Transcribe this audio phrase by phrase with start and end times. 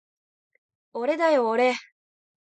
[0.93, 1.75] おれだよおれ